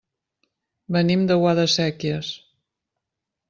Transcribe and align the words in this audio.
Venim 0.95 1.27
de 1.33 1.37
Guadasséquies. 1.43 2.33